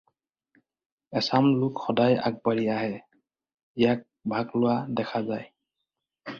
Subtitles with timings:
[1.19, 2.93] এচাম লোক সদায় আগবাঢ়ি আহি
[3.81, 4.01] ইয়াত
[4.33, 5.47] ভাগ লোৱা দেখা যায়।